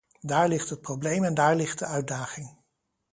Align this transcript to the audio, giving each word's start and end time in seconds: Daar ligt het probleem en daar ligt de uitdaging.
Daar 0.19 0.47
ligt 0.47 0.69
het 0.69 0.81
probleem 0.81 1.23
en 1.23 1.33
daar 1.33 1.55
ligt 1.55 1.79
de 1.79 1.85
uitdaging. 1.85 2.57